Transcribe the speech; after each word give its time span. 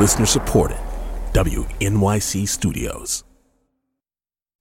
Listener 0.00 0.24
supported. 0.24 0.78
WNYC 1.34 2.48
Studios. 2.48 3.22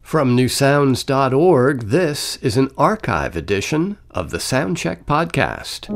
From 0.02 0.36
newsounds.org, 0.36 1.84
this 1.84 2.36
is 2.42 2.58
an 2.58 2.70
archive 2.78 3.38
edition 3.38 3.98
of 4.12 4.32
the 4.32 4.38
Soundcheck 4.38 5.06
Podcast. 5.06 5.88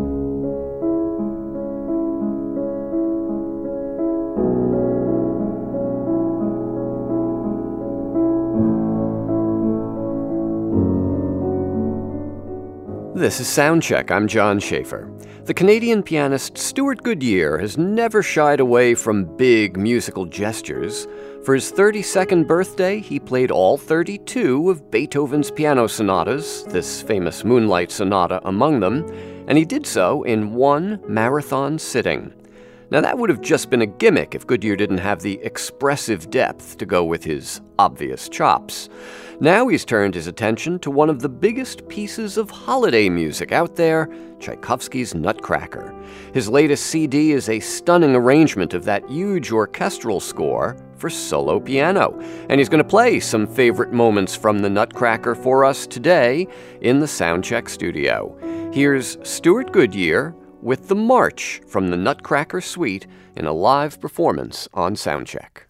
This 13.13 13.41
is 13.41 13.47
Soundcheck. 13.47 14.09
I'm 14.09 14.29
John 14.29 14.61
Schaefer. 14.61 15.11
The 15.45 15.53
Canadian 15.53 16.03
pianist 16.03 16.57
Stewart 16.57 17.03
Goodyear 17.03 17.57
has 17.57 17.77
never 17.77 18.23
shied 18.23 18.61
away 18.61 18.95
from 18.95 19.35
big 19.35 19.75
musical 19.75 20.25
gestures. 20.25 21.05
For 21.43 21.53
his 21.53 21.69
32nd 21.69 22.47
birthday, 22.47 23.01
he 23.01 23.19
played 23.19 23.51
all 23.51 23.77
32 23.77 24.69
of 24.69 24.89
Beethoven's 24.89 25.51
piano 25.51 25.87
sonatas, 25.87 26.63
this 26.69 27.01
famous 27.01 27.43
Moonlight 27.43 27.91
Sonata 27.91 28.39
among 28.47 28.79
them, 28.79 29.05
and 29.49 29.57
he 29.57 29.65
did 29.65 29.85
so 29.85 30.23
in 30.23 30.53
one 30.53 31.01
marathon 31.09 31.77
sitting. 31.77 32.31
Now, 32.93 33.01
that 33.01 33.17
would 33.17 33.31
have 33.31 33.41
just 33.41 33.71
been 33.71 33.81
a 33.81 33.87
gimmick 33.87 34.35
if 34.35 34.45
Goodyear 34.45 34.75
didn't 34.75 34.99
have 34.99 35.19
the 35.19 35.39
expressive 35.41 36.29
depth 36.29 36.77
to 36.77 36.85
go 36.85 37.03
with 37.03 37.23
his 37.23 37.59
obvious 37.79 38.29
chops. 38.29 38.87
Now 39.39 39.67
he's 39.67 39.83
turned 39.83 40.13
his 40.13 40.27
attention 40.27 40.77
to 40.81 40.91
one 40.91 41.09
of 41.09 41.19
the 41.19 41.27
biggest 41.27 41.87
pieces 41.87 42.37
of 42.37 42.51
holiday 42.51 43.09
music 43.09 43.51
out 43.51 43.75
there 43.75 44.13
Tchaikovsky's 44.39 45.15
Nutcracker. 45.15 45.91
His 46.35 46.47
latest 46.47 46.85
CD 46.85 47.31
is 47.31 47.49
a 47.49 47.59
stunning 47.59 48.15
arrangement 48.15 48.75
of 48.75 48.85
that 48.85 49.09
huge 49.09 49.51
orchestral 49.51 50.19
score 50.19 50.77
for 50.95 51.09
solo 51.09 51.59
piano. 51.59 52.15
And 52.47 52.59
he's 52.59 52.69
going 52.69 52.83
to 52.83 52.87
play 52.87 53.19
some 53.19 53.47
favorite 53.47 53.91
moments 53.91 54.35
from 54.35 54.59
the 54.59 54.69
Nutcracker 54.69 55.33
for 55.33 55.65
us 55.65 55.87
today 55.87 56.47
in 56.81 56.99
the 56.99 57.07
Soundcheck 57.07 57.69
studio. 57.69 58.37
Here's 58.71 59.17
Stewart 59.27 59.71
Goodyear 59.71 60.35
with 60.63 60.87
the 60.87 60.95
March 60.95 61.61
from 61.67 61.89
the 61.89 61.97
Nutcracker 61.97 62.61
Suite 62.61 63.05
in 63.35 63.45
a 63.45 63.51
live 63.51 63.99
performance 63.99 64.69
on 64.73 64.95
Soundcheck. 64.95 65.62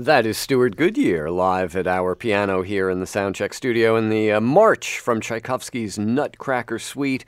That 0.00 0.24
is 0.24 0.38
Stewart 0.38 0.76
Goodyear 0.76 1.30
live 1.30 1.76
at 1.76 1.86
our 1.86 2.14
piano 2.14 2.62
here 2.62 2.88
in 2.88 3.00
the 3.00 3.06
Soundcheck 3.06 3.52
studio 3.52 3.96
in 3.96 4.08
the 4.08 4.32
uh, 4.32 4.40
March 4.40 4.98
from 4.98 5.20
Tchaikovsky's 5.20 5.98
Nutcracker 5.98 6.78
Suite. 6.78 7.26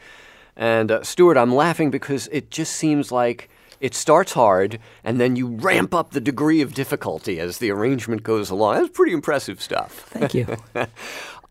And 0.57 0.91
uh, 0.91 1.03
Stewart, 1.03 1.37
I'm 1.37 1.55
laughing 1.55 1.91
because 1.91 2.31
it 2.33 2.51
just 2.51 2.73
seems 2.75 3.13
like 3.13 3.51
it 3.81 3.95
starts 3.95 4.33
hard 4.33 4.79
and 5.05 5.21
then 5.21 5.37
you 5.37 5.49
ramp 5.49 5.93
up 5.93 6.13
the 6.13 6.21
degree 6.21 6.63
of 6.63 6.73
difficulty 6.73 7.39
as 7.39 7.59
the 7.59 7.71
arrangement 7.71 8.23
goes 8.23 8.49
along. 8.49 8.77
That's 8.77 8.97
pretty 8.97 9.13
impressive 9.13 9.61
stuff. 9.61 9.93
Thank 10.09 10.33
you. 10.33 10.57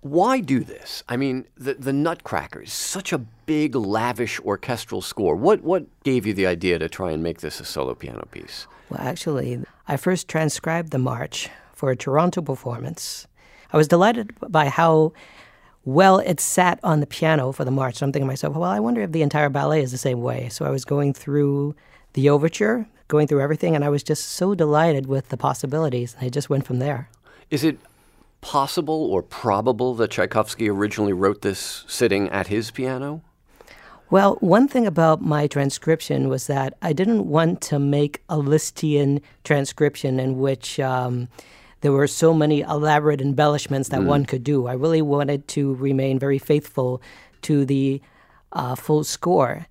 Why 0.02 0.40
do 0.40 0.62
this? 0.62 1.04
I 1.08 1.16
mean, 1.16 1.46
the, 1.56 1.76
the 1.76 1.94
Nutcracker 1.94 2.62
is 2.62 2.74
such 2.74 3.14
a 3.14 3.20
big, 3.20 3.76
lavish 3.76 4.40
orchestral 4.40 5.02
score. 5.02 5.36
What, 5.36 5.62
what 5.62 5.86
gave 6.04 6.26
you 6.26 6.34
the 6.34 6.48
idea 6.48 6.80
to 6.80 6.90
try 6.90 7.12
and 7.12 7.22
make 7.22 7.42
this 7.42 7.60
a 7.60 7.66
solo 7.66 7.94
piano 7.94 8.28
piece? 8.32 8.66
Well, 8.90 9.00
actually, 9.00 9.64
I 9.88 9.98
first 9.98 10.28
transcribed 10.28 10.92
the 10.92 10.98
march 10.98 11.50
for 11.74 11.92
a 11.92 11.96
Toronto 11.96 12.42
performance. 12.42 13.28
I 13.72 13.78
was 13.78 13.88
delighted 13.88 14.34
by 14.50 14.70
how 14.70 15.14
well 15.86 16.18
it 16.18 16.40
sat 16.40 16.80
on 16.84 17.00
the 17.00 17.08
piano 17.08 17.52
for 17.52 17.64
the 17.64 17.72
march. 17.72 17.98
So 17.98 18.06
I'm 18.06 18.12
thinking 18.12 18.28
to 18.28 18.32
myself, 18.32 18.56
well, 18.56 18.72
I 18.72 18.80
wonder 18.80 19.02
if 19.02 19.12
the 19.12 19.22
entire 19.22 19.50
ballet 19.50 19.84
is 19.84 19.92
the 19.92 20.00
same 20.00 20.22
way. 20.22 20.50
So 20.50 20.66
I 20.66 20.72
was 20.72 20.84
going 20.84 21.14
through 21.14 21.76
the 22.14 22.28
overture, 22.30 22.88
going 23.08 23.28
through 23.28 23.42
everything, 23.42 23.76
and 23.76 23.86
I 23.86 23.90
was 23.90 24.02
just 24.02 24.26
so 24.30 24.56
delighted 24.56 25.06
with 25.06 25.30
the 25.30 25.38
possibilities. 25.38 26.16
And 26.16 26.26
I 26.26 26.30
just 26.30 26.50
went 26.50 26.66
from 26.66 26.80
there. 26.80 27.08
Is 27.52 27.64
it 27.64 27.78
possible 28.42 29.06
or 29.12 29.22
probable 29.22 29.96
that 29.96 30.12
Tchaikovsky 30.12 30.70
originally 30.70 31.14
wrote 31.14 31.42
this 31.42 31.86
sitting 31.88 32.30
at 32.30 32.48
his 32.48 32.72
piano? 32.72 33.22
Well, 34.10 34.36
one 34.42 34.68
thing 34.68 34.86
about 34.86 35.22
my 35.22 35.48
transcription 35.48 36.28
was 36.28 36.48
that 36.48 36.74
I 36.82 36.92
didn't 36.92 37.28
want 37.28 37.62
to 37.62 37.80
make 37.80 38.22
a 38.28 38.36
Lisztian 38.36 39.22
transcription 39.46 40.20
in 40.20 40.38
which 40.38 40.82
um, 40.82 41.30
there 41.80 41.94
were 41.94 42.08
so 42.08 42.34
many 42.34 42.60
elaborate 42.62 43.22
embellishments 43.22 43.90
that 43.90 44.02
mm. 44.02 44.08
one 44.08 44.26
could 44.26 44.44
do. 44.44 44.68
I 44.68 44.74
really 44.74 45.02
wanted 45.02 45.48
to 45.50 45.76
remain 45.76 46.20
very 46.20 46.40
faithful 46.40 47.02
to 47.44 47.64
the 47.64 48.02
uh, 48.52 48.76
full 48.76 49.06
score. 49.06 49.68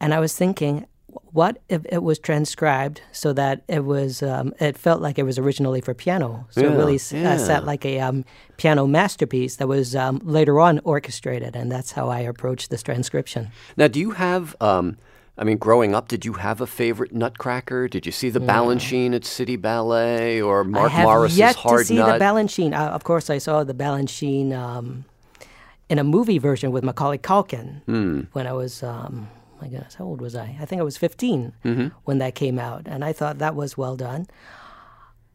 And 0.00 0.12
I 0.12 0.18
was 0.18 0.34
thinking, 0.34 0.86
what 1.32 1.58
if 1.68 1.84
it 1.86 2.02
was 2.02 2.18
transcribed 2.18 3.00
so 3.12 3.32
that 3.32 3.62
it 3.68 3.84
was 3.84 4.22
um, 4.22 4.52
it 4.60 4.76
felt 4.76 5.00
like 5.00 5.18
it 5.18 5.22
was 5.24 5.38
originally 5.38 5.80
for 5.80 5.94
piano 5.94 6.46
so 6.50 6.60
yeah, 6.60 6.72
it 6.72 6.76
really 6.76 7.00
yeah. 7.10 7.32
uh, 7.32 7.38
sat 7.38 7.64
like 7.64 7.84
a 7.84 8.00
um, 8.00 8.24
piano 8.56 8.86
masterpiece 8.86 9.56
that 9.56 9.68
was 9.68 9.94
um, 9.94 10.20
later 10.24 10.60
on 10.60 10.80
orchestrated 10.84 11.54
and 11.56 11.70
that's 11.70 11.92
how 11.92 12.08
i 12.08 12.20
approached 12.20 12.70
this 12.70 12.82
transcription 12.82 13.50
now 13.76 13.88
do 13.88 14.00
you 14.00 14.12
have 14.12 14.54
um, 14.60 14.96
I 15.38 15.44
mean, 15.44 15.58
growing 15.58 15.94
up, 15.94 16.08
did 16.08 16.24
you 16.24 16.34
have 16.34 16.62
a 16.62 16.66
favorite 16.66 17.12
Nutcracker? 17.12 17.88
Did 17.88 18.06
you 18.06 18.12
see 18.12 18.30
the 18.30 18.40
Balanchine 18.40 19.14
at 19.14 19.26
City 19.26 19.56
Ballet 19.56 20.40
or 20.40 20.64
Mark 20.64 20.90
I 20.90 20.94
have 20.94 21.04
Morris's 21.04 21.38
yet 21.38 21.56
Hard 21.56 21.80
to 21.80 21.84
see 21.84 21.96
Nut? 21.96 22.18
the 22.18 22.24
Balanchine. 22.24 22.72
Uh, 22.72 22.88
of 22.88 23.04
course, 23.04 23.28
I 23.28 23.36
saw 23.36 23.62
the 23.62 23.74
Balanchine 23.74 24.52
um, 24.54 25.04
in 25.90 25.98
a 25.98 26.04
movie 26.04 26.38
version 26.38 26.72
with 26.72 26.84
Macaulay 26.84 27.18
Culkin 27.18 27.82
Hmm. 27.82 28.20
when 28.32 28.46
I 28.46 28.54
was, 28.54 28.82
um, 28.82 29.28
my 29.60 29.68
goodness, 29.68 29.94
how 29.94 30.04
old 30.04 30.20
was 30.20 30.34
I? 30.36 30.56
I 30.60 30.64
think 30.66 30.80
I 30.80 30.84
was 30.84 30.96
15 30.96 31.52
Mm-hmm. 31.64 31.88
when 32.04 32.18
that 32.18 32.34
came 32.34 32.58
out, 32.58 32.82
and 32.86 33.04
I 33.04 33.12
thought 33.12 33.38
that 33.38 33.54
was 33.54 33.76
well 33.76 33.96
done. 33.96 34.26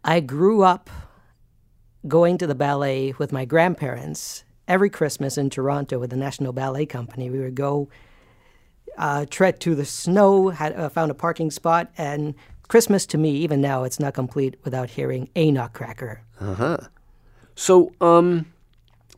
I 0.03 0.19
grew 0.19 0.63
up 0.63 0.89
going 2.07 2.37
to 2.39 2.47
the 2.47 2.55
ballet 2.55 3.13
with 3.17 3.31
my 3.31 3.45
grandparents 3.45 4.43
every 4.67 4.89
Christmas 4.89 5.37
in 5.37 5.49
Toronto 5.49 5.99
with 5.99 6.09
the 6.09 6.15
National 6.15 6.53
Ballet 6.53 6.85
Company. 6.85 7.29
We 7.29 7.39
would 7.39 7.55
go 7.55 7.89
uh, 8.97 9.25
tread 9.29 9.59
to 9.61 9.75
the 9.75 9.85
snow, 9.85 10.49
had 10.49 10.73
uh, 10.73 10.89
found 10.89 11.11
a 11.11 11.13
parking 11.15 11.51
spot, 11.51 11.91
and 11.97 12.33
Christmas 12.67 13.05
to 13.07 13.17
me, 13.17 13.31
even 13.37 13.61
now, 13.61 13.83
it's 13.83 13.99
not 13.99 14.13
complete 14.13 14.55
without 14.63 14.91
hearing 14.91 15.29
a 15.35 15.51
Nutcracker. 15.51 16.21
Uh 16.39 16.53
huh. 16.55 16.77
So, 17.55 17.91
um, 18.01 18.45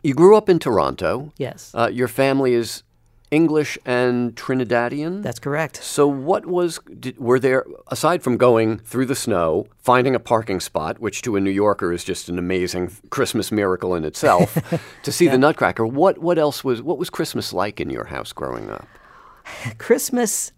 you 0.01 0.13
grew 0.13 0.35
up 0.35 0.49
in 0.49 0.59
Toronto. 0.59 1.31
Yes, 1.37 1.71
Uh, 1.73 1.89
your 1.93 2.07
family 2.09 2.53
is 2.53 2.83
English 3.33 3.77
and 3.85 4.35
Trinidadian. 4.35 5.23
that's 5.23 5.39
correct. 5.39 5.83
So, 5.83 6.07
what 6.07 6.45
was, 6.45 6.79
did, 6.99 7.17
were 7.17 7.39
there, 7.39 7.65
aside 7.87 8.21
from 8.21 8.37
going 8.37 8.77
through 8.77 9.07
the 9.07 9.15
snow, 9.15 9.65
finding 9.79 10.13
a 10.13 10.19
parking 10.19 10.59
spot, 10.59 10.99
which 10.99 11.23
to 11.23 11.35
a 11.35 11.41
New 11.41 11.49
Yorker 11.49 11.91
is 11.91 12.03
just 12.03 12.29
an 12.29 12.37
amazing 12.37 12.91
Christmas 13.09 13.51
miracle 13.51 13.95
in 13.95 14.05
itself, 14.05 14.57
to 15.03 15.11
see 15.11 15.27
the 15.27 15.37
Nutcracker, 15.37 15.85
what, 15.85 16.19
what 16.19 16.37
else 16.37 16.63
was, 16.63 16.81
what 16.81 16.99
was 16.99 17.09
Christmas 17.09 17.53
like 17.53 17.81
in 17.81 17.89
your 17.89 18.05
house 18.05 18.31
growing 18.31 18.69
up? 18.69 18.87
Christmas 19.79 20.51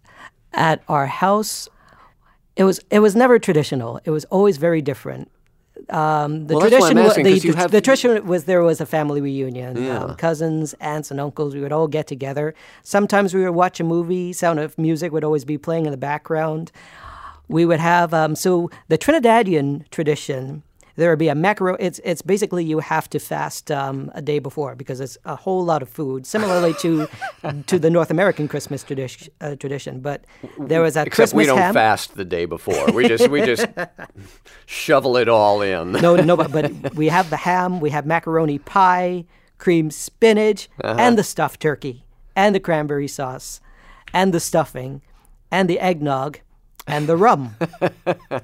at 0.53 0.83
our 0.87 1.07
house, 1.07 1.69
it 2.55 2.63
was 2.63 2.79
it 2.89 2.99
was 2.99 3.15
never 3.15 3.37
traditional. 3.39 3.99
It 4.05 4.11
was 4.11 4.25
always 4.25 4.57
very 4.57 4.81
different. 4.81 5.29
Um, 5.89 6.47
the 6.47 6.55
Well, 6.55 6.69
that's 6.69 6.81
why 6.81 6.89
I'm 6.89 6.95
tradition, 6.95 7.09
asking, 7.09 7.23
the, 7.25 7.31
you 7.31 7.53
the, 7.53 7.67
the 7.67 7.81
tradition 7.81 8.25
was 8.25 8.45
there 8.45 8.63
was 8.63 8.81
a 8.81 8.85
family 8.85 9.21
reunion. 9.21 9.83
Yeah. 9.83 10.03
Um, 10.03 10.15
cousins, 10.15 10.73
aunts, 10.79 11.11
and 11.11 11.19
uncles. 11.19 11.53
We 11.53 11.61
would 11.61 11.71
all 11.71 11.87
get 11.87 12.07
together. 12.07 12.55
Sometimes 12.83 13.33
we 13.33 13.43
would 13.43 13.51
watch 13.51 13.79
a 13.79 13.83
movie. 13.83 14.33
Sound 14.33 14.59
of 14.59 14.77
music 14.77 15.11
would 15.11 15.23
always 15.23 15.45
be 15.45 15.57
playing 15.57 15.85
in 15.85 15.91
the 15.91 15.97
background. 15.97 16.71
We 17.47 17.65
would 17.65 17.79
have 17.79 18.13
um, 18.13 18.35
so 18.35 18.71
the 18.87 18.97
Trinidadian 18.97 19.87
tradition. 19.89 20.63
There 20.97 21.09
would 21.09 21.19
be 21.19 21.27
a 21.27 21.35
macro. 21.35 21.75
It's 21.75 21.99
it's 22.05 22.21
basically 22.21 22.63
you 22.63 22.79
have 22.79 23.09
to 23.09 23.19
fast 23.19 23.69
um, 23.71 24.09
a 24.15 24.21
day 24.21 24.39
before 24.39 24.75
because 24.75 24.99
it's 25.01 25.17
a 25.25 25.35
whole 25.35 25.63
lot 25.65 25.81
of 25.81 25.89
food, 25.89 26.25
similarly 26.25 26.73
to 26.75 27.07
to 27.67 27.77
the 27.79 27.89
North 27.89 28.09
American 28.11 28.47
Christmas 28.47 28.83
tradition. 28.83 29.31
Uh, 29.41 29.55
tradition, 29.55 29.99
but 29.99 30.23
there 30.57 30.81
was 30.81 30.95
a 30.95 31.01
Except 31.01 31.15
Christmas 31.15 31.37
we 31.37 31.45
don't 31.45 31.57
ham. 31.57 31.73
fast 31.73 32.15
the 32.15 32.23
day 32.25 32.45
before. 32.45 32.85
We 32.93 33.07
just, 33.09 33.27
we 33.29 33.41
just 33.41 33.67
shovel 34.65 35.17
it 35.17 35.27
all 35.27 35.61
in. 35.61 35.91
no, 35.93 36.15
no, 36.15 36.35
but, 36.37 36.51
but 36.51 36.95
we 36.95 37.07
have 37.09 37.29
the 37.29 37.37
ham, 37.37 37.79
we 37.79 37.89
have 37.89 38.05
macaroni 38.05 38.57
pie, 38.59 39.25
cream 39.57 39.91
spinach, 39.91 40.69
Uh-huh. 40.83 40.95
and 40.99 41.17
the 41.17 41.23
stuffed 41.23 41.59
turkey, 41.61 42.05
and 42.35 42.53
the 42.55 42.59
cranberry 42.59 43.07
sauce, 43.07 43.59
and 44.13 44.33
the 44.33 44.39
stuffing, 44.39 45.01
and 45.51 45.69
the 45.69 45.79
eggnog, 45.79 46.39
and 46.87 47.07
the 47.07 47.17
rum, 47.17 47.55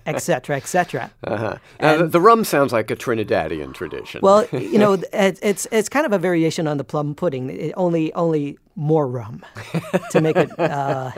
etc., 0.05 0.57
etc. 0.57 1.11
Now, 1.27 1.59
the, 1.97 2.07
the 2.07 2.19
rum 2.21 2.43
sounds 2.43 2.73
like 2.73 2.89
a 2.91 2.95
Trinidadian 2.95 3.73
tradition. 3.73 4.21
Well, 4.23 4.47
you 4.51 4.77
know, 4.79 4.93
it, 5.13 5.39
it's 5.41 5.67
it's 5.71 5.89
kind 5.89 6.05
of 6.05 6.11
a 6.13 6.17
variation 6.19 6.67
on 6.67 6.77
the 6.77 6.83
plum 6.83 7.13
pudding. 7.15 7.49
It, 7.49 7.73
only 7.77 8.11
only 8.13 8.57
more 8.75 9.07
rum 9.07 9.43
to 10.11 10.21
make 10.21 10.35
it 10.38 10.49
uh, 10.59 11.11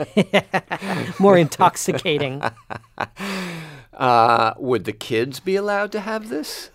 more 1.18 1.38
intoxicating. 1.38 2.42
uh, 3.94 4.54
would 4.58 4.84
the 4.84 4.92
kids 4.92 5.40
be 5.40 5.56
allowed 5.56 5.92
to 5.92 6.00
have 6.00 6.28
this? 6.28 6.70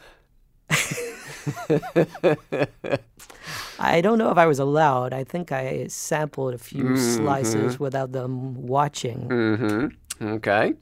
I 3.80 4.01
don't 4.01 4.18
know 4.18 4.31
if 4.31 4.38
I 4.38 4.46
was 4.46 4.60
allowed. 4.60 5.13
I 5.13 5.24
think 5.24 5.51
I 5.51 5.88
sampled 5.88 6.54
a 6.54 6.57
few 6.57 6.84
Mm-hmm. 6.84 6.96
slices 7.24 7.80
without 7.80 8.12
them 8.12 8.56
watching. 8.68 9.28
Okay. 10.21 10.74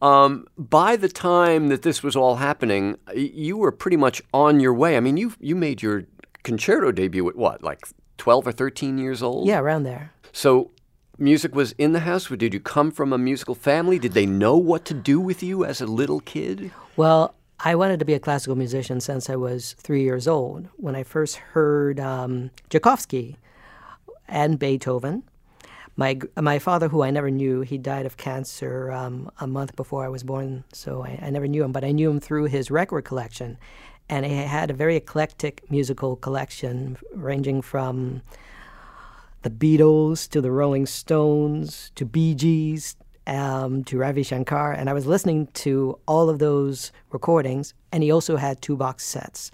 Um, 0.00 0.46
by 0.56 0.96
the 0.96 1.08
time 1.08 1.68
that 1.68 1.82
this 1.82 2.02
was 2.02 2.16
all 2.16 2.36
happening, 2.36 2.96
you 3.14 3.56
were 3.56 3.72
pretty 3.72 3.96
much 3.96 4.22
on 4.32 4.60
your 4.60 4.74
way. 4.74 4.96
I 4.96 5.00
mean, 5.00 5.16
you 5.16 5.34
you 5.40 5.54
made 5.54 5.82
your 5.82 6.04
concerto 6.42 6.90
debut 6.92 7.28
at 7.28 7.36
what, 7.36 7.62
like 7.62 7.80
twelve 8.16 8.46
or 8.46 8.52
thirteen 8.52 8.98
years 8.98 9.22
old? 9.22 9.46
Yeah, 9.46 9.60
around 9.60 9.82
there. 9.82 10.12
So, 10.32 10.70
music 11.18 11.54
was 11.54 11.72
in 11.72 11.92
the 11.92 12.00
house. 12.00 12.28
Did 12.28 12.54
you 12.54 12.60
come 12.60 12.90
from 12.90 13.12
a 13.12 13.18
musical 13.18 13.54
family? 13.54 13.98
Did 13.98 14.12
they 14.12 14.26
know 14.26 14.56
what 14.56 14.84
to 14.86 14.94
do 14.94 15.20
with 15.20 15.42
you 15.42 15.64
as 15.64 15.80
a 15.80 15.86
little 15.86 16.20
kid? 16.20 16.70
Well, 16.96 17.34
I 17.62 17.74
wanted 17.74 17.98
to 17.98 18.06
be 18.06 18.14
a 18.14 18.20
classical 18.20 18.56
musician 18.56 19.00
since 19.00 19.28
I 19.28 19.36
was 19.36 19.74
three 19.74 20.02
years 20.02 20.26
old. 20.26 20.68
When 20.76 20.96
I 20.96 21.02
first 21.02 21.36
heard 21.36 22.00
um, 22.00 22.50
Tchaikovsky 22.70 23.36
and 24.26 24.58
Beethoven, 24.58 25.24
my 26.00 26.18
my 26.40 26.58
father, 26.58 26.88
who 26.88 27.02
I 27.02 27.10
never 27.10 27.30
knew, 27.30 27.60
he 27.60 27.76
died 27.76 28.06
of 28.06 28.16
cancer 28.16 28.90
um, 28.90 29.30
a 29.38 29.46
month 29.46 29.76
before 29.76 30.02
I 30.02 30.08
was 30.08 30.22
born, 30.22 30.64
so 30.72 31.04
I, 31.04 31.18
I 31.26 31.28
never 31.30 31.46
knew 31.46 31.62
him. 31.62 31.72
But 31.72 31.84
I 31.84 31.92
knew 31.92 32.08
him 32.10 32.20
through 32.20 32.46
his 32.46 32.70
record 32.70 33.04
collection, 33.04 33.58
and 34.08 34.24
he 34.24 34.32
had 34.32 34.70
a 34.70 34.74
very 34.74 34.96
eclectic 34.96 35.70
musical 35.70 36.16
collection, 36.16 36.96
ranging 37.14 37.60
from 37.60 38.22
the 39.42 39.50
Beatles 39.50 40.26
to 40.30 40.40
the 40.40 40.50
Rolling 40.50 40.86
Stones 40.86 41.92
to 41.96 42.06
Bee 42.06 42.34
Gees 42.34 42.96
um, 43.26 43.84
to 43.84 43.98
Ravi 43.98 44.22
Shankar. 44.22 44.72
And 44.72 44.88
I 44.88 44.94
was 44.94 45.06
listening 45.06 45.48
to 45.64 45.98
all 46.08 46.30
of 46.30 46.38
those 46.38 46.92
recordings. 47.10 47.74
And 47.92 48.02
he 48.02 48.10
also 48.10 48.36
had 48.36 48.60
two 48.60 48.76
box 48.76 49.04
sets 49.04 49.50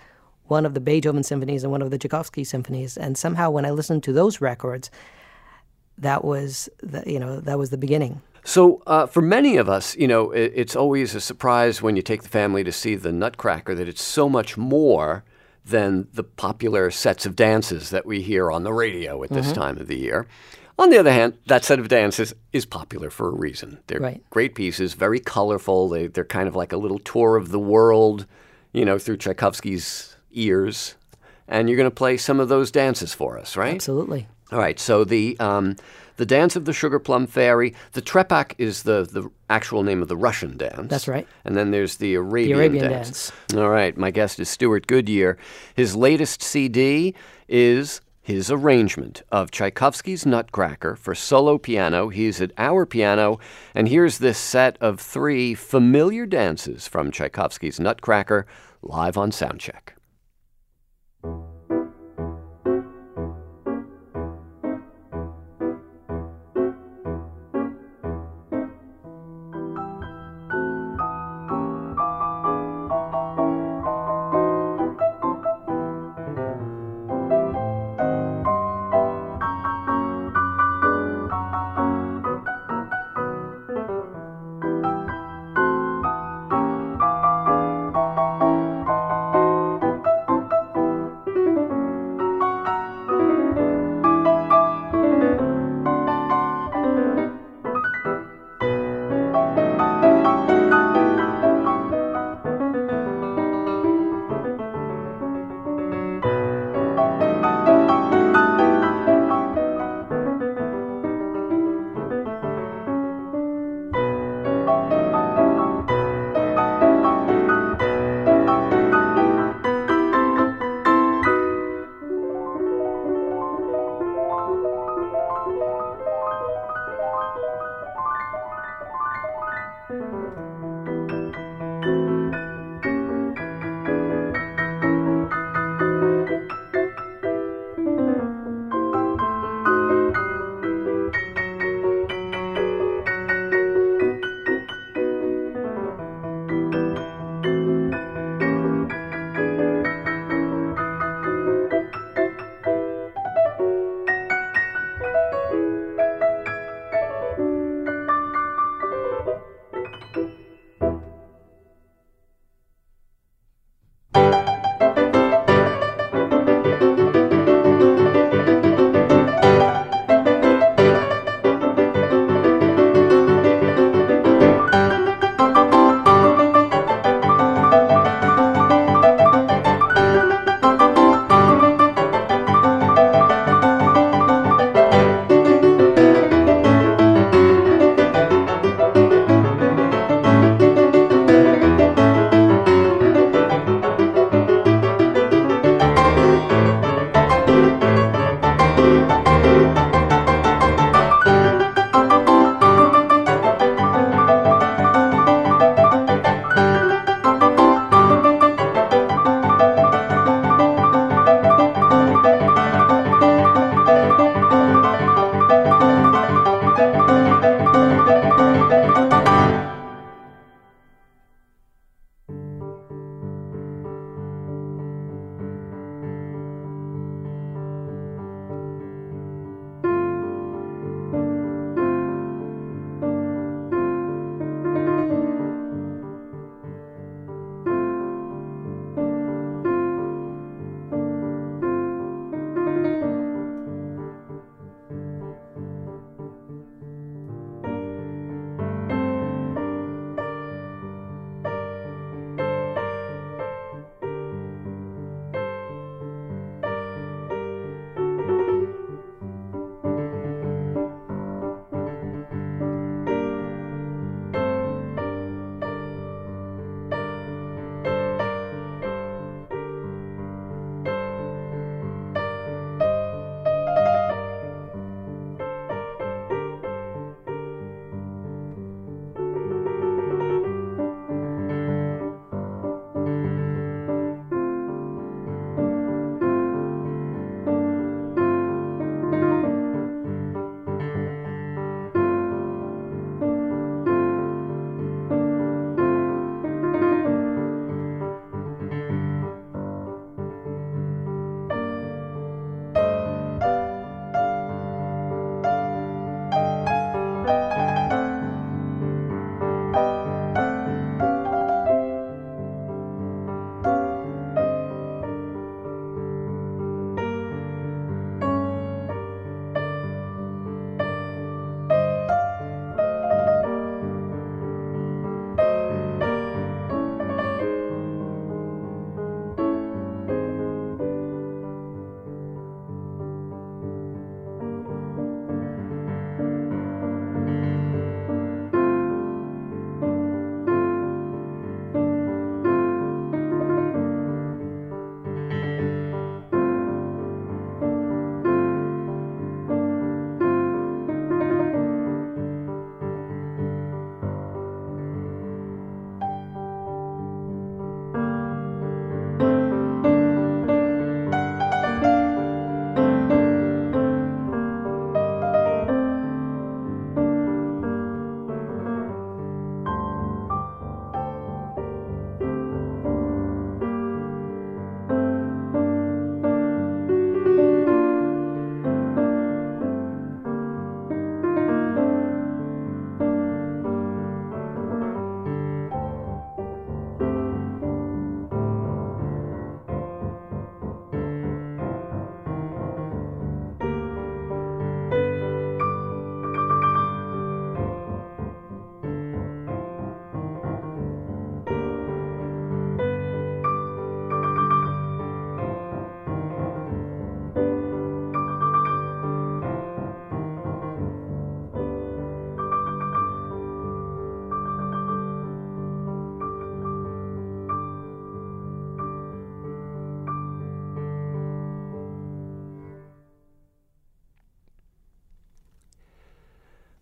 one 0.48 0.64
of 0.64 0.74
the 0.74 0.80
Beethoven 0.80 1.24
symphonies 1.24 1.64
and 1.64 1.72
one 1.72 1.82
of 1.82 1.90
the 1.90 1.98
Tchaikovsky 1.98 2.44
symphonies. 2.44 2.96
And 2.96 3.18
somehow 3.18 3.50
when 3.50 3.64
I 3.64 3.72
listened 3.72 4.04
to 4.04 4.12
those 4.12 4.40
records, 4.40 4.92
that 5.98 6.24
was 6.24 6.68
the, 6.82 7.02
you 7.06 7.18
know 7.18 7.40
that 7.40 7.58
was 7.58 7.70
the 7.70 7.78
beginning. 7.78 8.20
So, 8.44 8.80
uh, 8.86 9.06
for 9.06 9.20
many 9.22 9.56
of 9.56 9.68
us, 9.68 9.96
you 9.96 10.06
know, 10.06 10.30
it, 10.30 10.52
it's 10.54 10.76
always 10.76 11.16
a 11.16 11.20
surprise 11.20 11.82
when 11.82 11.96
you 11.96 12.02
take 12.02 12.22
the 12.22 12.28
family 12.28 12.62
to 12.62 12.70
see 12.70 12.94
the 12.94 13.10
Nutcracker 13.10 13.74
that 13.74 13.88
it's 13.88 14.02
so 14.02 14.28
much 14.28 14.56
more 14.56 15.24
than 15.64 16.06
the 16.14 16.22
popular 16.22 16.92
sets 16.92 17.26
of 17.26 17.34
dances 17.34 17.90
that 17.90 18.06
we 18.06 18.22
hear 18.22 18.52
on 18.52 18.62
the 18.62 18.72
radio 18.72 19.24
at 19.24 19.30
this 19.30 19.50
time 19.52 19.78
of 19.78 19.88
the 19.88 19.98
year. 19.98 20.28
On 20.78 20.90
the 20.90 20.98
other 20.98 21.10
hand, 21.12 21.36
that 21.46 21.64
set 21.64 21.80
of 21.80 21.88
dances 21.88 22.34
is 22.52 22.64
popular 22.66 23.10
for 23.10 23.28
a 23.28 23.34
reason. 23.34 23.78
They're 23.88 23.98
Right. 23.98 24.22
great 24.30 24.54
pieces, 24.54 24.94
very 24.94 25.18
colorful. 25.18 25.88
They, 25.88 26.06
they're 26.06 26.24
kind 26.24 26.46
of 26.46 26.54
like 26.54 26.72
a 26.72 26.76
little 26.76 27.00
tour 27.00 27.36
of 27.36 27.50
the 27.50 27.58
world, 27.58 28.26
you 28.72 28.84
know, 28.84 28.96
through 28.98 29.16
Tchaikovsky's 29.16 30.14
ears. 30.30 30.94
And 31.48 31.68
you're 31.68 31.76
going 31.78 31.90
to 31.90 31.94
play 31.94 32.16
some 32.16 32.38
of 32.38 32.48
those 32.48 32.70
dances 32.70 33.12
for 33.14 33.38
us, 33.38 33.56
right? 33.56 33.74
Absolutely. 33.74 34.28
All 34.52 34.58
right. 34.58 34.78
So 34.78 35.04
the 35.04 35.36
um, 35.40 35.76
the 36.16 36.26
dance 36.26 36.56
of 36.56 36.64
the 36.64 36.72
Sugar 36.72 36.98
Plum 36.98 37.26
Fairy. 37.26 37.74
The 37.92 38.02
trepak 38.02 38.54
is 38.58 38.82
the 38.82 39.08
the 39.10 39.30
actual 39.50 39.82
name 39.82 40.02
of 40.02 40.08
the 40.08 40.16
Russian 40.16 40.56
dance. 40.56 40.88
That's 40.88 41.08
right. 41.08 41.26
And 41.44 41.56
then 41.56 41.70
there's 41.70 41.96
the 41.96 42.14
Arabian, 42.14 42.58
Arabian 42.58 42.90
dance. 42.90 43.32
All 43.54 43.68
right. 43.68 43.96
My 43.96 44.10
guest 44.10 44.40
is 44.40 44.48
Stewart 44.48 44.86
Goodyear. 44.86 45.38
His 45.74 45.94
latest 45.94 46.42
CD 46.42 47.14
is 47.48 48.00
his 48.22 48.50
arrangement 48.50 49.22
of 49.30 49.52
Tchaikovsky's 49.52 50.26
Nutcracker 50.26 50.96
for 50.96 51.14
solo 51.14 51.58
piano. 51.58 52.08
He's 52.08 52.40
at 52.40 52.50
our 52.58 52.84
piano, 52.84 53.38
and 53.72 53.86
here's 53.86 54.18
this 54.18 54.36
set 54.36 54.76
of 54.80 54.98
three 55.00 55.54
familiar 55.54 56.26
dances 56.26 56.88
from 56.88 57.12
Tchaikovsky's 57.12 57.78
Nutcracker 57.78 58.44
live 58.82 59.16
on 59.16 59.30
Soundcheck. 59.30 59.95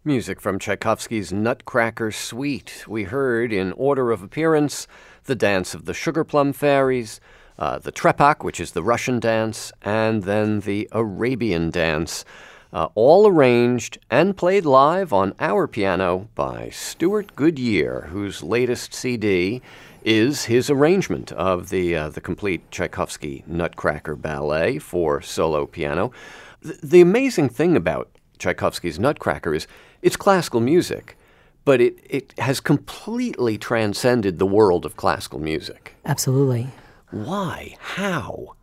Music 0.07 0.39
from 0.39 0.59
Tchaikovsky's 0.59 1.33
Nutcracker 1.33 2.13
Suite. 2.13 2.85
We 2.87 3.05
heard, 3.05 3.55
in 3.55 3.73
order 3.73 4.11
of 4.11 4.23
appearance, 4.23 4.87
the 5.25 5.35
dance 5.35 5.73
of 5.73 5.87
the 5.87 5.95
Sugar 5.95 6.25
Plum 6.25 6.53
Fairies, 6.53 7.21
uh, 7.59 7.79
the 7.79 7.91
Trepak, 7.91 8.45
which 8.45 8.61
is 8.61 8.73
the 8.73 8.83
Russian 8.83 9.19
dance, 9.19 9.73
and 9.81 10.25
then 10.25 10.61
the 10.61 10.91
Arabian 10.93 11.71
dance, 11.71 12.27
uh, 12.75 12.89
all 12.95 13.27
arranged 13.27 13.97
and 14.11 14.37
played 14.37 14.67
live 14.67 15.11
on 15.15 15.35
our 15.41 15.67
piano 15.67 16.29
by 16.35 16.69
Stewart 16.69 17.35
Goodyear, 17.35 18.09
whose 18.11 18.43
latest 18.43 18.93
CD 18.93 19.63
is 20.05 20.45
his 20.45 20.69
arrangement 20.69 21.33
of 21.33 21.71
the 21.71 21.97
uh, 21.97 22.09
the 22.11 22.21
complete 22.21 22.71
Tchaikovsky 22.71 23.43
Nutcracker 23.47 24.17
Ballet 24.17 24.79
for 24.79 25.23
solo 25.23 25.65
piano. 25.65 26.13
The, 26.61 26.79
the 26.83 27.01
amazing 27.01 27.49
thing 27.49 27.75
about 27.75 28.14
Tchaikovsky's 28.39 28.99
Nutcracker 28.99 29.55
is 29.55 29.67
it's 30.03 30.17
classical 30.17 30.61
music, 30.61 31.17
but 31.65 31.81
it, 31.81 31.99
it 32.09 32.35
has 32.39 32.61
completely 32.61 33.59
transcended 33.59 34.39
the 34.39 34.47
world 34.47 34.85
of 34.85 34.97
classical 34.97 35.39
music. 35.39 35.95
Absolutely. 36.05 36.69
Why? 37.11 37.77
How? 37.81 38.55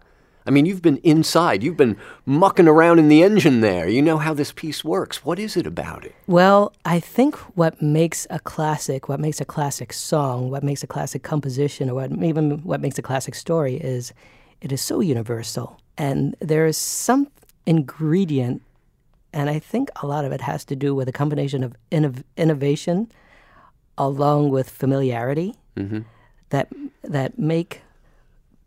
I 0.45 0.49
mean, 0.49 0.65
you've 0.65 0.81
been 0.81 0.97
inside, 0.97 1.61
you've 1.61 1.77
been 1.77 1.97
mucking 2.25 2.67
around 2.67 2.97
in 2.97 3.09
the 3.09 3.21
engine 3.21 3.61
there. 3.61 3.87
You 3.87 4.01
know 4.01 4.17
how 4.17 4.33
this 4.33 4.51
piece 4.51 4.83
works. 4.83 5.23
What 5.23 5.37
is 5.37 5.55
it 5.55 5.67
about 5.67 6.03
it? 6.03 6.15
Well, 6.25 6.73
I 6.83 6.99
think 6.99 7.35
what 7.55 7.81
makes 7.81 8.25
a 8.29 8.39
classic, 8.39 9.07
what 9.07 9.19
makes 9.19 9.39
a 9.39 9.45
classic 9.45 9.93
song, 9.93 10.49
what 10.49 10.63
makes 10.63 10.81
a 10.81 10.87
classic 10.87 11.21
composition, 11.21 11.89
or 11.89 11.93
what, 11.93 12.11
even 12.23 12.63
what 12.63 12.81
makes 12.81 12.97
a 12.97 13.03
classic 13.03 13.35
story 13.35 13.75
is 13.75 14.13
it 14.61 14.71
is 14.71 14.81
so 14.81 14.99
universal. 14.99 15.79
And 15.97 16.35
there 16.39 16.65
is 16.65 16.77
some 16.77 17.27
ingredient, 17.67 18.63
and 19.33 19.49
I 19.49 19.59
think 19.59 19.89
a 20.01 20.07
lot 20.07 20.25
of 20.25 20.31
it 20.31 20.41
has 20.41 20.65
to 20.65 20.75
do 20.75 20.93
with 20.95 21.07
a 21.07 21.11
combination 21.11 21.63
of 21.63 21.75
innov- 21.91 22.23
innovation 22.37 23.11
along 23.97 24.49
with 24.49 24.69
familiarity 24.69 25.55
Mm-hmm. 25.77 25.99
that, 26.49 26.67
that 27.03 27.39
make 27.39 27.81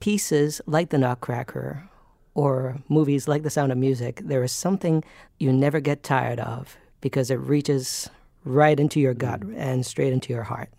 pieces 0.00 0.62
like 0.66 0.88
The 0.88 0.96
Nutcracker 0.98 1.86
or 2.34 2.78
movies 2.88 3.28
like 3.28 3.42
The 3.42 3.50
Sound 3.50 3.72
of 3.72 3.78
Music, 3.78 4.22
there 4.24 4.42
is 4.42 4.52
something 4.52 5.04
you 5.38 5.52
never 5.52 5.80
get 5.80 6.02
tired 6.02 6.40
of 6.40 6.78
because 7.02 7.30
it 7.30 7.36
reaches 7.40 8.08
right 8.44 8.80
into 8.80 9.00
your 9.00 9.12
gut 9.14 9.42
and 9.56 9.84
straight 9.84 10.14
into 10.14 10.32
your 10.32 10.44
heart. 10.44 10.70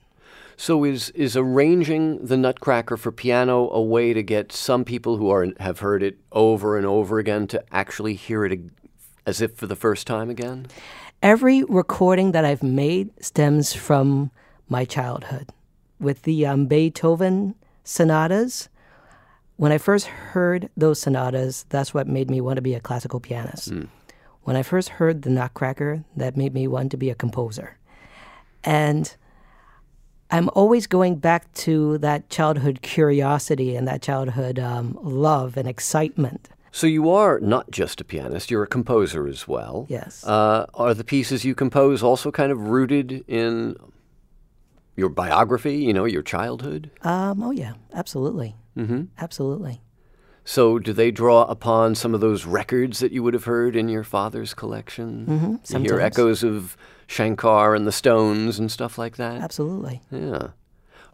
So 0.58 0.84
is 0.84 1.10
is 1.12 1.36
arranging 1.38 2.25
the 2.25 2.38
Nutcracker 2.38 2.98
for 2.98 3.12
piano 3.12 3.70
a 3.70 3.82
way 3.82 4.13
to 4.13 4.24
get 4.24 4.51
some 4.51 4.84
people 4.86 5.18
who 5.18 5.30
are 5.30 5.48
have 5.60 5.80
heard 5.80 6.01
it 6.01 6.18
over 6.32 6.75
and 6.77 6.86
over 6.88 7.20
again 7.20 7.46
to 7.48 7.63
actually 7.72 8.15
hear 8.15 8.46
it 8.46 8.60
as 9.25 9.41
if 9.41 9.55
for 9.55 9.67
the 9.67 9.75
first 9.75 10.08
time 10.08 10.29
again? 10.29 10.67
Every 11.22 11.63
recording 11.63 12.32
that 12.34 12.46
I've 12.46 12.63
made 12.63 13.12
stems 13.24 13.74
from 13.74 14.32
my 14.70 14.86
childhood. 14.86 15.50
With 16.00 16.24
the 16.24 16.46
um, 16.46 16.67
Beethoven 16.67 17.55
sonatas, 17.84 18.70
when 19.58 19.72
I 19.72 19.77
first 19.77 20.08
heard 20.08 20.70
those 20.75 21.00
sonatas, 21.00 21.65
that's 21.70 21.94
what 21.94 22.08
made 22.08 22.29
me 22.29 22.41
want 22.41 22.58
to 22.58 22.62
be 22.62 22.74
a 22.74 22.79
classical 22.79 23.20
pianist. 23.20 23.72
When 24.44 24.55
I 24.55 24.63
first 24.63 24.89
heard 24.89 25.22
the 25.22 25.29
Nutcracker, 25.29 26.03
that 26.15 26.38
made 26.38 26.53
me 26.53 26.67
want 26.67 26.91
to 26.91 26.98
be 26.98 27.10
a 27.10 27.15
composer. 27.15 27.77
And 28.63 29.15
I'm 30.29 30.50
always 30.53 30.88
going 30.88 31.15
back 31.17 31.52
to 31.54 31.97
that 31.99 32.30
childhood 32.30 32.82
curiosity 32.82 33.76
and 33.76 33.88
that 33.88 34.02
childhood 34.02 34.60
um, 34.60 34.97
love 35.02 35.56
and 35.56 35.67
excitement. 35.67 36.49
So 36.75 36.88
you 36.88 37.09
are 37.09 37.39
not 37.39 37.71
just 37.71 38.01
a 38.01 38.03
pianist; 38.03 38.51
you're 38.51 38.63
a 38.63 38.67
composer 38.67 39.29
as 39.29 39.47
well. 39.47 39.85
Yes. 39.88 40.25
Uh, 40.25 40.65
are 40.73 40.93
the 40.93 41.05
pieces 41.05 41.45
you 41.45 41.55
compose 41.55 42.03
also 42.03 42.31
kind 42.31 42.51
of 42.51 42.67
rooted 42.67 43.23
in 43.29 43.77
your 44.97 45.07
biography? 45.07 45.77
You 45.77 45.93
know, 45.93 46.03
your 46.03 46.21
childhood. 46.21 46.91
Um, 47.01 47.41
oh, 47.41 47.51
yeah, 47.51 47.75
absolutely. 47.93 48.57
Mm-hmm. 48.75 49.03
Absolutely. 49.17 49.83
So 50.43 50.77
do 50.77 50.91
they 50.91 51.11
draw 51.11 51.43
upon 51.43 51.95
some 51.95 52.13
of 52.13 52.19
those 52.19 52.45
records 52.45 52.99
that 52.99 53.13
you 53.13 53.23
would 53.23 53.35
have 53.35 53.45
heard 53.45 53.77
in 53.77 53.88
your 53.88 54.03
father's 54.03 54.53
collection? 54.53 55.25
Mm-hmm. 55.27 55.77
You 55.77 55.83
hear 55.93 56.01
echoes 56.01 56.43
of 56.43 56.75
Shankar 57.07 57.73
and 57.73 57.88
the 57.88 57.93
Stones 57.93 58.59
and 58.59 58.69
stuff 58.69 58.97
like 58.97 59.15
that. 59.15 59.41
Absolutely. 59.41 60.01
Yeah. 60.11 60.49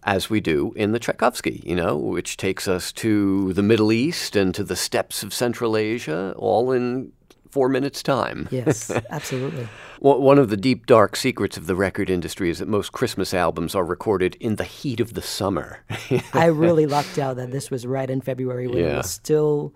As 0.04 0.30
we 0.30 0.42
do 0.42 0.74
in 0.76 0.94
the 0.94 1.00
Tchaikovsky, 1.00 1.62
you 1.64 1.76
know, 1.76 1.96
which 1.96 2.36
takes 2.36 2.68
us 2.68 2.92
to 2.94 3.54
the 3.54 3.62
Middle 3.62 3.92
East 3.92 4.36
and 4.36 4.54
to 4.56 4.64
the 4.64 4.76
steppes 4.76 5.22
of 5.22 5.34
Central 5.34 5.78
Asia, 5.78 6.34
all 6.38 6.72
in 6.72 7.12
four 7.52 7.70
minutes' 7.70 8.02
time. 8.02 8.48
Yes, 8.50 8.90
absolutely. 9.10 9.68
One 10.00 10.22
one 10.22 10.40
of 10.40 10.50
the 10.50 10.58
deep, 10.58 10.86
dark 10.86 11.16
secrets 11.16 11.58
of 11.58 11.68
the 11.68 11.76
record 11.76 12.10
industry 12.10 12.50
is 12.50 12.60
that 12.60 12.68
most 12.68 12.92
Christmas 12.92 13.34
albums 13.34 13.76
are 13.76 13.86
recorded 13.86 14.36
in 14.40 14.56
the 14.56 14.64
heat 14.64 15.00
of 15.00 15.14
the 15.14 15.22
summer. 15.22 15.84
I 16.34 16.46
really 16.46 16.88
lucked 16.88 17.20
out 17.20 17.36
that 17.36 17.52
this 17.52 17.70
was 17.70 17.86
right 17.86 18.10
in 18.10 18.22
February 18.22 18.68
when 18.68 18.80
it 18.80 18.98
was 18.98 19.12
still 19.12 19.74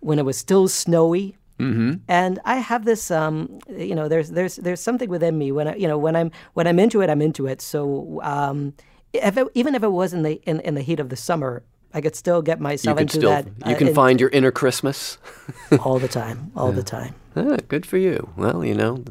when 0.00 0.18
it 0.18 0.24
was 0.24 0.36
still 0.36 0.66
snowy. 0.68 1.36
Mm-hmm. 1.58 1.98
And 2.08 2.40
I 2.44 2.56
have 2.56 2.84
this, 2.84 3.10
um, 3.10 3.60
you 3.68 3.94
know, 3.94 4.08
there's 4.08 4.30
there's 4.30 4.56
there's 4.56 4.80
something 4.80 5.08
within 5.08 5.38
me 5.38 5.52
when 5.52 5.68
I, 5.68 5.76
you 5.76 5.86
know, 5.86 5.98
when 5.98 6.16
I'm 6.16 6.32
when 6.54 6.66
I'm 6.66 6.78
into 6.78 7.02
it, 7.02 7.10
I'm 7.10 7.22
into 7.22 7.46
it. 7.46 7.60
So 7.60 8.20
um, 8.24 8.74
if 9.12 9.36
it, 9.36 9.46
even 9.54 9.74
if 9.74 9.82
it 9.82 9.92
was 9.92 10.12
in 10.12 10.22
the 10.22 10.40
in, 10.44 10.60
in 10.60 10.74
the 10.74 10.82
heat 10.82 11.00
of 11.00 11.08
the 11.08 11.16
summer, 11.16 11.62
I 11.94 12.00
could 12.00 12.16
still 12.16 12.42
get 12.42 12.60
myself 12.60 12.98
into 12.98 13.18
still 13.18 13.30
that. 13.30 13.46
you 13.66 13.74
uh, 13.74 13.78
can 13.78 13.88
in- 13.88 13.94
find 13.94 14.20
your 14.20 14.30
inner 14.30 14.50
Christmas. 14.50 15.18
all 15.84 15.98
the 15.98 16.08
time, 16.08 16.52
all 16.56 16.72
the 16.72 16.82
time. 16.82 17.14
Ah, 17.36 17.56
good 17.68 17.86
for 17.86 17.98
you. 17.98 18.30
Well, 18.36 18.64
you 18.64 18.74
know, 18.74 19.04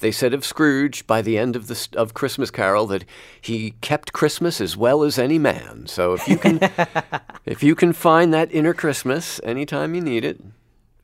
they 0.00 0.10
said 0.10 0.34
of 0.34 0.44
Scrooge 0.44 1.06
by 1.06 1.22
the 1.22 1.38
end 1.38 1.56
of 1.56 1.66
the 1.66 1.88
of 1.94 2.14
Christmas 2.14 2.50
Carol 2.50 2.86
that 2.88 3.04
he 3.40 3.72
kept 3.80 4.12
Christmas 4.12 4.60
as 4.60 4.76
well 4.76 5.02
as 5.02 5.18
any 5.18 5.38
man. 5.38 5.86
So 5.86 6.14
if 6.14 6.26
you 6.26 6.36
can 6.36 6.58
if 7.44 7.62
you 7.62 7.74
can 7.74 7.92
find 7.92 8.32
that 8.34 8.52
inner 8.52 8.74
Christmas 8.74 9.40
anytime 9.44 9.94
you 9.94 10.00
need 10.00 10.24
it, 10.24 10.40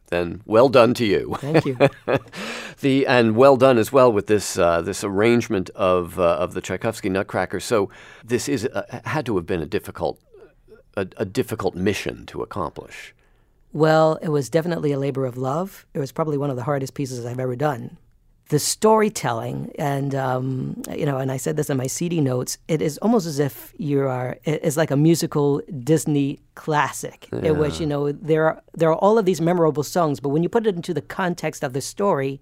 then 0.09 0.43
well 0.47 0.69
done 0.69 0.95
to 0.95 1.05
you. 1.05 1.37
Thank 1.41 1.65
you. 1.65 1.79
the 2.81 3.07
and 3.07 3.37
well 3.37 3.57
done 3.57 3.79
as 3.79 3.93
well 3.93 4.13
with 4.13 4.27
this 4.27 4.59
uh, 4.59 4.83
this 4.83 5.03
arrangement 5.03 5.71
of 5.71 6.19
uh, 6.19 6.37
of 6.37 6.55
the 6.55 6.61
Tchaikovsky 6.61 7.09
Nutcracker. 7.09 7.61
So 7.61 7.91
this 8.25 8.49
is 8.49 8.67
uh, 8.67 9.01
had 9.05 9.27
to 9.27 9.37
have 9.37 9.47
been 9.47 9.63
a 9.63 9.67
difficult 9.67 10.21
a, 10.97 11.07
a 11.17 11.25
difficult 11.25 11.75
mission 11.75 12.27
to 12.27 12.43
accomplish. 12.43 13.15
Well, 13.73 14.19
it 14.23 14.29
was 14.29 14.49
definitely 14.49 14.93
a 14.93 14.99
labor 14.99 15.27
of 15.27 15.37
love. 15.37 15.87
It 15.93 15.99
was 15.99 16.13
probably 16.13 16.39
one 16.39 16.51
of 16.51 16.57
the 16.57 16.63
hardest 16.63 16.95
pieces 16.95 17.27
I've 17.27 17.41
ever 17.41 17.57
done. 17.57 17.99
The 18.49 18.59
storytelling, 18.61 19.73
and 19.79 20.15
um, 20.15 20.81
you 20.95 21.05
know, 21.05 21.19
and 21.19 21.33
I 21.33 21.37
said 21.37 21.57
this 21.57 21.69
in 21.69 21.77
my 21.77 21.89
CD 21.89 22.21
notes. 22.21 22.59
It 22.69 22.81
is 22.81 22.97
almost 22.99 23.27
as 23.27 23.39
if 23.41 23.75
you 23.77 24.07
are. 24.07 24.39
it- 24.45 24.61
It's 24.63 24.77
like 24.77 24.93
a 24.93 24.97
musical 24.97 25.61
Disney 25.83 26.39
classic, 26.55 27.29
in 27.33 27.59
which 27.59 27.81
you 27.81 27.87
know 27.87 28.13
there 28.13 28.45
are 28.49 28.63
there 28.79 28.89
are 28.91 28.97
all 29.05 29.19
of 29.19 29.25
these 29.25 29.41
memorable 29.41 29.83
songs, 29.83 30.21
but 30.21 30.29
when 30.31 30.43
you 30.45 30.49
put 30.49 30.67
it 30.67 30.77
into 30.77 30.95
the 30.95 31.03
context 31.03 31.65
of 31.65 31.73
the 31.73 31.81
story, 31.81 32.41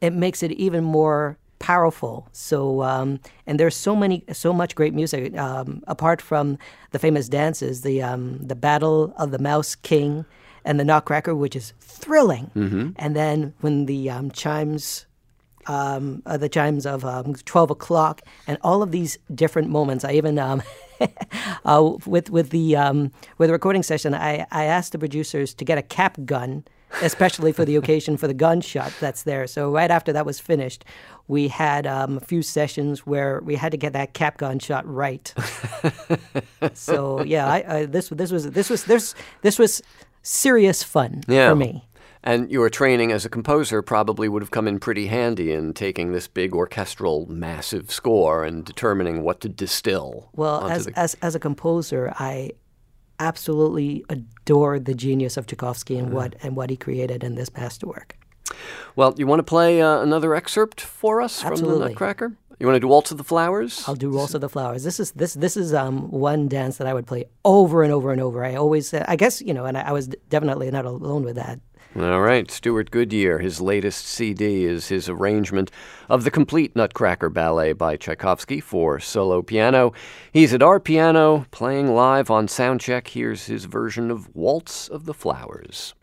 it 0.00 0.12
makes 0.12 0.42
it 0.42 0.50
even 0.52 0.82
more 0.84 1.36
powerful. 1.60 2.26
So, 2.32 2.82
um, 2.82 3.20
and 3.46 3.58
there's 3.60 3.76
so 3.76 3.94
many, 3.96 4.24
so 4.32 4.52
much 4.52 4.74
great 4.74 4.92
music. 4.92 5.36
Um, 5.38 5.82
apart 5.86 6.20
from 6.20 6.58
the 6.90 6.98
famous 6.98 7.28
dances, 7.28 7.80
the 7.82 8.02
um, 8.02 8.38
the 8.50 8.56
Battle 8.56 9.14
of 9.16 9.30
the 9.30 9.38
Mouse 9.38 9.74
King 9.76 10.24
and 10.64 10.80
the 10.80 10.84
Nutcracker, 10.84 11.34
which 11.34 11.54
is 11.56 11.72
thrilling. 11.80 12.50
And 12.98 13.14
then 13.14 13.54
when 13.62 13.86
the 13.86 14.10
um, 14.10 14.30
chimes, 14.32 15.06
um, 15.66 16.22
uh, 16.26 16.36
the 16.36 16.48
chimes 16.48 16.86
of 16.86 17.04
um, 17.04 17.34
twelve 17.44 17.70
o'clock, 17.70 18.22
and 18.46 18.58
all 18.62 18.82
of 18.82 18.90
these 18.90 19.18
different 19.34 19.68
moments. 19.70 20.04
I 20.04 20.12
even 20.12 20.38
um, 20.38 20.62
uh, 21.64 21.92
with 22.06 22.30
with 22.30 22.50
the 22.50 22.76
um, 22.76 23.10
with 23.38 23.48
the 23.48 23.52
recording 23.52 23.82
session, 23.82 24.14
I, 24.14 24.46
I 24.50 24.64
asked 24.64 24.92
the 24.92 24.98
producers 24.98 25.54
to 25.54 25.64
get 25.64 25.78
a 25.78 25.82
cap 25.82 26.18
gun, 26.24 26.64
especially 27.02 27.52
for 27.52 27.64
the 27.64 27.76
occasion 27.80 28.16
for 28.16 28.26
the 28.26 28.34
gunshot 28.34 28.92
that's 29.00 29.22
there. 29.24 29.46
So 29.46 29.70
right 29.70 29.90
after 29.90 30.12
that 30.12 30.24
was 30.26 30.38
finished, 30.40 30.84
we 31.28 31.48
had 31.48 31.86
um, 31.86 32.16
a 32.18 32.20
few 32.20 32.42
sessions 32.42 33.06
where 33.06 33.40
we 33.44 33.54
had 33.56 33.72
to 33.72 33.78
get 33.78 33.92
that 33.94 34.12
cap 34.14 34.36
gun 34.38 34.58
shot 34.58 34.86
right. 34.86 35.32
so 36.74 37.22
yeah, 37.22 37.46
I, 37.46 37.76
I, 37.76 37.86
this 37.86 38.08
this 38.10 38.30
was 38.30 38.50
this 38.50 38.70
was 38.70 38.84
this 38.84 39.14
this 39.42 39.58
was 39.58 39.82
serious 40.22 40.82
fun 40.82 41.22
Yeah. 41.28 41.50
for 41.50 41.56
me. 41.56 41.84
And 42.26 42.50
your 42.50 42.70
training 42.70 43.12
as 43.12 43.26
a 43.26 43.28
composer 43.28 43.82
probably 43.82 44.30
would 44.30 44.40
have 44.42 44.50
come 44.50 44.66
in 44.66 44.80
pretty 44.80 45.08
handy 45.08 45.52
in 45.52 45.74
taking 45.74 46.12
this 46.12 46.26
big 46.26 46.54
orchestral, 46.54 47.26
massive 47.26 47.90
score 47.92 48.44
and 48.44 48.64
determining 48.64 49.22
what 49.22 49.40
to 49.42 49.48
distill. 49.50 50.30
Well, 50.32 50.66
as, 50.68 50.86
the- 50.86 50.98
as 50.98 51.14
as 51.20 51.34
a 51.34 51.38
composer, 51.38 52.14
I 52.18 52.52
absolutely 53.20 54.04
adored 54.08 54.86
the 54.86 54.94
genius 54.94 55.36
of 55.36 55.46
Tchaikovsky 55.46 55.98
and 55.98 56.12
what 56.12 56.34
and 56.42 56.56
what 56.56 56.70
he 56.70 56.76
created 56.76 57.22
in 57.22 57.34
this 57.34 57.52
masterwork. 57.54 58.16
well, 58.96 59.14
you 59.16 59.26
want 59.26 59.38
to 59.40 59.44
play 59.44 59.80
uh, 59.82 60.00
another 60.00 60.34
excerpt 60.34 60.80
for 60.80 61.20
us 61.20 61.42
from 61.42 61.56
the 61.56 61.78
Nutcracker? 61.78 62.32
You 62.60 62.66
want 62.66 62.76
to 62.76 62.80
do 62.80 62.86
Waltz 62.88 63.10
of 63.10 63.18
the 63.18 63.24
Flowers? 63.24 63.82
I'll 63.86 63.96
do 63.96 64.10
Waltz 64.10 64.32
of 64.34 64.40
the 64.40 64.48
Flowers. 64.48 64.84
This 64.84 64.98
is 65.00 65.10
this 65.12 65.34
this 65.34 65.56
is 65.56 65.74
um, 65.74 66.10
one 66.10 66.48
dance 66.48 66.76
that 66.78 66.86
I 66.86 66.94
would 66.94 67.06
play 67.06 67.24
over 67.44 67.82
and 67.82 67.92
over 67.92 68.12
and 68.12 68.20
over. 68.20 68.44
I 68.44 68.54
always, 68.54 68.94
I 68.94 69.16
guess, 69.16 69.42
you 69.42 69.52
know, 69.52 69.64
and 69.66 69.76
I, 69.76 69.82
I 69.88 69.92
was 69.92 70.08
definitely 70.30 70.70
not 70.70 70.84
alone 70.86 71.24
with 71.24 71.36
that. 71.36 71.60
All 71.96 72.20
right, 72.20 72.50
Stewart 72.50 72.90
Goodyear. 72.90 73.38
His 73.38 73.60
latest 73.60 74.06
CD 74.06 74.64
is 74.64 74.88
his 74.88 75.08
arrangement 75.08 75.70
of 76.08 76.24
the 76.24 76.30
complete 76.30 76.74
Nutcracker 76.74 77.30
Ballet 77.30 77.72
by 77.72 77.96
Tchaikovsky 77.96 78.58
for 78.58 78.98
solo 78.98 79.42
piano. 79.42 79.92
He's 80.32 80.52
at 80.52 80.62
our 80.62 80.80
piano, 80.80 81.46
playing 81.52 81.94
live 81.94 82.32
on 82.32 82.48
Soundcheck. 82.48 83.08
Here's 83.08 83.46
his 83.46 83.66
version 83.66 84.10
of 84.10 84.34
Waltz 84.34 84.88
of 84.88 85.06
the 85.06 85.14
Flowers. 85.14 85.94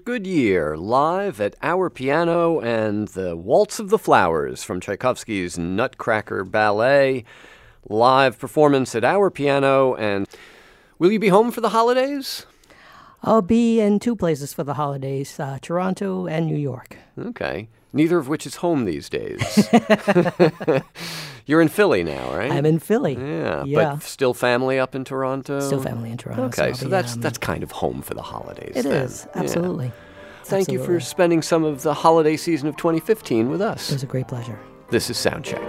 Stewart 0.00 0.22
Goodyear 0.22 0.76
live 0.78 1.42
at 1.42 1.56
Our 1.62 1.90
Piano 1.90 2.58
and 2.60 3.08
the 3.08 3.36
Waltz 3.36 3.78
of 3.78 3.90
the 3.90 3.98
Flowers 3.98 4.62
from 4.62 4.80
Tchaikovsky's 4.80 5.58
Nutcracker 5.58 6.42
Ballet. 6.44 7.24
Live 7.86 8.38
performance 8.38 8.94
at 8.94 9.04
Our 9.04 9.30
Piano. 9.30 9.94
And 9.96 10.26
will 10.98 11.12
you 11.12 11.18
be 11.18 11.28
home 11.28 11.50
for 11.50 11.60
the 11.60 11.68
holidays? 11.70 12.46
I'll 13.22 13.42
be 13.42 13.78
in 13.78 13.98
two 13.98 14.16
places 14.16 14.54
for 14.54 14.64
the 14.64 14.74
holidays 14.74 15.38
uh, 15.38 15.58
Toronto 15.60 16.26
and 16.26 16.46
New 16.46 16.56
York. 16.56 16.96
Okay. 17.18 17.68
Neither 17.92 18.16
of 18.16 18.26
which 18.26 18.46
is 18.46 18.56
home 18.56 18.86
these 18.86 19.10
days. 19.10 19.68
You're 21.46 21.60
in 21.60 21.68
Philly 21.68 22.02
now, 22.04 22.34
right? 22.34 22.50
I'm 22.50 22.66
in 22.66 22.78
Philly. 22.78 23.14
Yeah, 23.14 23.64
Yeah. 23.64 23.94
but 23.94 24.02
still 24.02 24.34
family 24.34 24.78
up 24.78 24.94
in 24.94 25.04
Toronto. 25.04 25.60
Still 25.60 25.82
family 25.82 26.10
in 26.10 26.16
Toronto. 26.16 26.44
Okay, 26.44 26.68
I'll 26.68 26.74
so 26.74 26.86
be, 26.86 26.90
that's 26.90 27.14
um, 27.14 27.20
that's 27.20 27.38
kind 27.38 27.62
of 27.62 27.70
home 27.72 28.02
for 28.02 28.14
the 28.14 28.22
holidays. 28.22 28.72
It 28.76 28.82
then. 28.84 28.92
is, 29.04 29.26
Yeah. 29.34 29.42
absolutely. 29.42 29.92
Thank 30.44 30.70
you 30.72 30.82
for 30.82 30.98
spending 31.00 31.42
some 31.42 31.64
of 31.64 31.82
the 31.82 31.94
holiday 31.94 32.36
season 32.36 32.68
of 32.68 32.76
2015 32.76 33.50
with 33.50 33.60
us. 33.60 33.90
It 33.90 33.94
was 33.94 34.02
a 34.02 34.06
great 34.06 34.26
pleasure. 34.26 34.58
This 34.90 35.08
is 35.10 35.16
Soundcheck. 35.16 35.60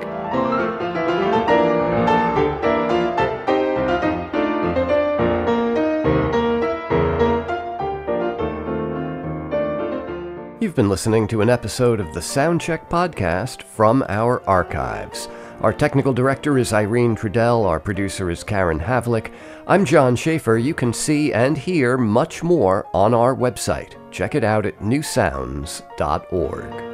You've 10.59 10.75
been 10.75 10.89
listening 10.89 11.27
to 11.29 11.41
an 11.41 11.49
episode 11.49 11.99
of 11.99 12.13
the 12.13 12.19
Soundcheck 12.19 12.87
podcast 12.87 13.63
from 13.63 14.05
our 14.07 14.47
archives. 14.47 15.27
Our 15.61 15.71
technical 15.71 16.11
director 16.11 16.57
is 16.57 16.73
Irene 16.73 17.15
Trudel. 17.15 17.67
Our 17.67 17.79
producer 17.79 18.31
is 18.31 18.43
Karen 18.43 18.79
Havlick. 18.79 19.31
I'm 19.67 19.85
John 19.85 20.15
Schaefer. 20.15 20.57
You 20.57 20.73
can 20.73 20.91
see 20.91 21.31
and 21.33 21.55
hear 21.55 21.99
much 21.99 22.41
more 22.41 22.87
on 22.95 23.13
our 23.13 23.35
website. 23.35 23.93
Check 24.09 24.33
it 24.33 24.43
out 24.43 24.65
at 24.65 24.79
newsounds.org. 24.79 26.90